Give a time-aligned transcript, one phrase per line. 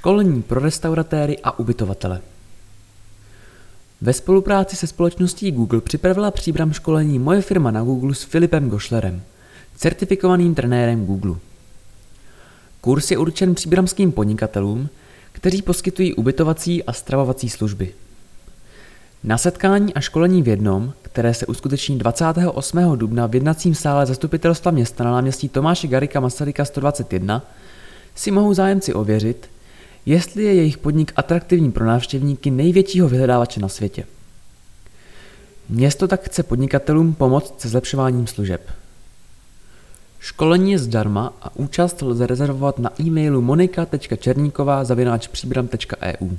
[0.00, 2.20] Školení pro restauratéry a ubytovatele.
[4.00, 9.22] Ve spolupráci se společností Google připravila příbram školení Moje firma na Google s Filipem Gošlerem,
[9.76, 11.36] certifikovaným trenérem Google.
[12.80, 14.88] Kurs je určen příbramským podnikatelům,
[15.32, 17.94] kteří poskytují ubytovací a stravovací služby.
[19.24, 22.98] Na setkání a školení v jednom, které se uskuteční 28.
[22.98, 27.42] dubna v jednacím sále zastupitelstva města na náměstí Tomáše Garika Masaryka 121,
[28.14, 29.49] si mohou zájemci ověřit,
[30.06, 34.04] jestli je jejich podnik atraktivní pro návštěvníky největšího vyhledávače na světě.
[35.68, 38.70] Město tak chce podnikatelům pomoct se zlepšováním služeb.
[40.20, 46.36] Školení je zdarma a účast lze rezervovat na e-mailu monika.černíková.příbram.eu.